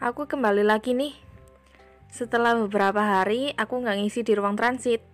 [0.00, 1.12] aku kembali lagi nih.
[2.08, 5.04] Setelah beberapa hari aku nggak ngisi di ruang transit.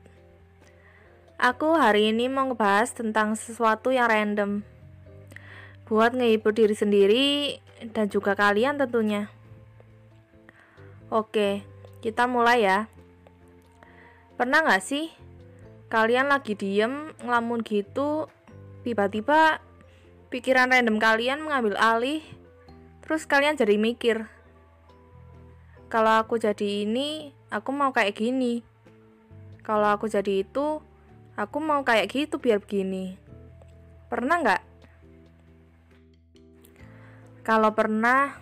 [1.36, 4.62] Aku hari ini mau ngebahas tentang sesuatu yang random.
[5.90, 7.26] Buat ngehibur diri sendiri
[7.92, 9.28] dan juga kalian tentunya.
[11.12, 11.66] Oke,
[12.00, 12.78] kita mulai ya.
[14.38, 15.10] Pernah nggak sih
[15.90, 18.30] kalian lagi diem ngelamun gitu,
[18.86, 19.60] tiba-tiba
[20.32, 22.22] pikiran random kalian mengambil alih
[23.06, 24.26] Terus kalian jadi mikir,
[25.86, 28.66] kalau aku jadi ini, aku mau kayak gini.
[29.62, 30.82] Kalau aku jadi itu,
[31.38, 33.14] aku mau kayak gitu biar begini.
[34.10, 34.62] Pernah nggak?
[37.46, 38.34] Kalau pernah,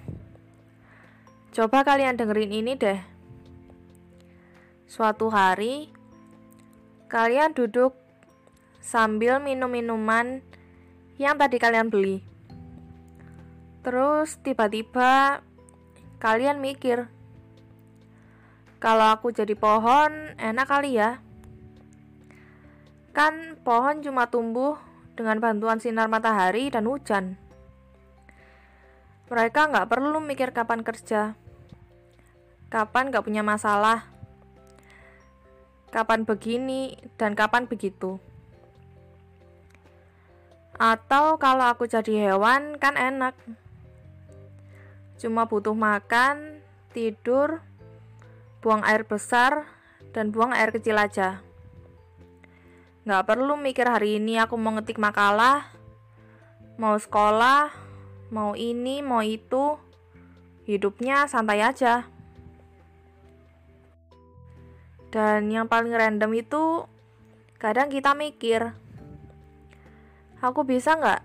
[1.53, 3.01] coba kalian dengerin ini deh.
[4.89, 5.93] Suatu hari,
[7.13, 7.93] kalian duduk
[8.81, 10.41] sambil minum minuman
[11.21, 12.25] yang tadi kalian beli.
[13.85, 15.45] Terus tiba-tiba
[16.17, 17.13] kalian mikir,
[18.85, 21.25] kalau aku jadi pohon enak kali ya.
[23.17, 24.77] Kan pohon cuma tumbuh
[25.17, 27.41] dengan bantuan sinar matahari dan hujan.
[29.33, 31.33] Mereka nggak perlu mikir kapan kerja,
[32.69, 34.05] kapan nggak punya masalah,
[35.89, 38.21] kapan begini dan kapan begitu.
[40.77, 43.33] Atau kalau aku jadi hewan kan enak
[45.15, 46.61] Cuma butuh makan,
[46.93, 47.63] tidur,
[48.65, 49.69] buang air besar,
[50.17, 51.45] dan buang air kecil aja.
[53.05, 55.69] Nggak perlu mikir hari ini aku mau ngetik makalah,
[56.81, 57.69] mau sekolah,
[58.33, 59.77] mau ini, mau itu.
[60.65, 62.09] Hidupnya santai aja.
[65.13, 66.89] Dan yang paling random itu
[67.61, 68.73] kadang kita mikir,
[70.41, 71.21] aku bisa nggak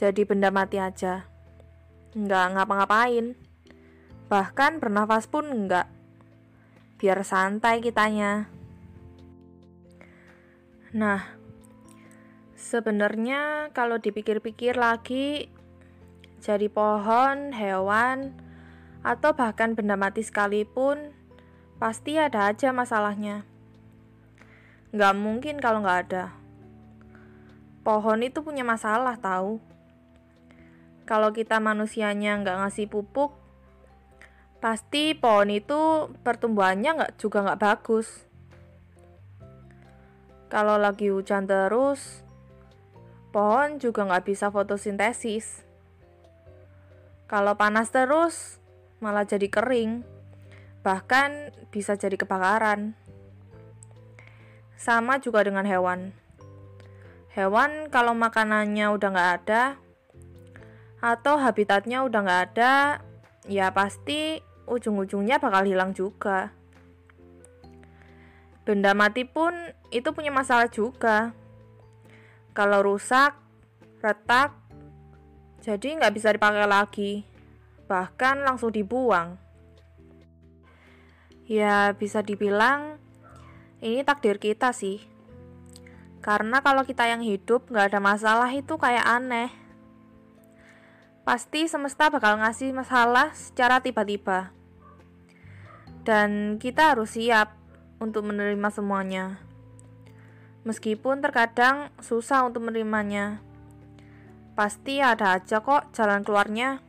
[0.00, 1.28] jadi benda mati aja?
[2.12, 3.36] nggak ngapa-ngapain.
[4.28, 5.88] Bahkan bernafas pun nggak.
[7.02, 8.46] Biar santai kitanya.
[10.94, 11.26] Nah,
[12.54, 15.50] sebenarnya kalau dipikir-pikir lagi,
[16.38, 18.38] jadi pohon, hewan,
[19.02, 21.10] atau bahkan benda mati sekalipun,
[21.82, 23.42] pasti ada aja masalahnya.
[24.94, 26.30] Nggak mungkin kalau nggak ada.
[27.82, 29.58] Pohon itu punya masalah, tahu?
[31.02, 33.34] kalau kita manusianya nggak ngasih pupuk,
[34.62, 38.06] pasti pohon itu pertumbuhannya nggak juga nggak bagus.
[40.46, 42.22] Kalau lagi hujan terus,
[43.34, 45.66] pohon juga nggak bisa fotosintesis.
[47.26, 48.62] Kalau panas terus,
[49.02, 50.06] malah jadi kering,
[50.86, 52.94] bahkan bisa jadi kebakaran.
[54.78, 56.14] Sama juga dengan hewan.
[57.34, 59.80] Hewan kalau makanannya udah nggak ada,
[61.00, 63.00] atau habitatnya udah nggak ada,
[63.48, 66.50] ya pasti ujung-ujungnya bakal hilang juga.
[68.64, 69.52] Benda mati pun
[69.92, 71.36] itu punya masalah juga.
[72.56, 73.36] Kalau rusak,
[74.00, 74.56] retak,
[75.60, 77.12] jadi nggak bisa dipakai lagi,
[77.86, 79.36] bahkan langsung dibuang.
[81.44, 82.96] Ya bisa dibilang
[83.82, 85.04] ini takdir kita sih.
[86.22, 89.62] Karena kalau kita yang hidup nggak ada masalah itu kayak aneh
[91.22, 94.50] pasti semesta bakal ngasih masalah secara tiba-tiba.
[96.02, 97.54] Dan kita harus siap
[98.02, 99.38] untuk menerima semuanya.
[100.66, 103.42] Meskipun terkadang susah untuk menerimanya.
[104.54, 106.82] Pasti ada aja kok jalan keluarnya.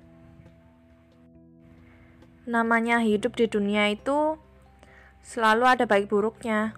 [2.44, 4.36] Namanya hidup di dunia itu
[5.24, 6.76] selalu ada baik buruknya.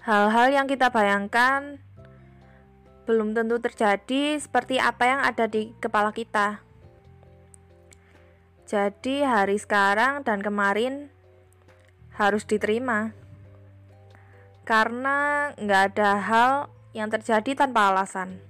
[0.00, 1.78] Hal-hal yang kita bayangkan
[3.04, 6.63] belum tentu terjadi seperti apa yang ada di kepala kita.
[8.74, 11.06] Jadi, hari sekarang dan kemarin
[12.18, 13.14] harus diterima,
[14.66, 16.52] karena nggak ada hal
[16.90, 18.42] yang terjadi tanpa alasan.